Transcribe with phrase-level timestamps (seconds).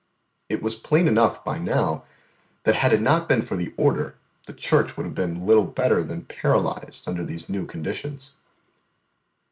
[0.49, 2.05] It was plain enough by now
[2.63, 4.15] that had it not been for the Order,
[4.47, 8.33] the Church would have been little better than paralysed under these new conditions.